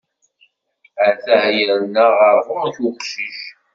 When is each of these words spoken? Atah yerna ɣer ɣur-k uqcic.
Atah 1.07 1.45
yerna 1.59 2.05
ɣer 2.17 2.35
ɣur-k 2.47 2.77
uqcic. 2.89 3.39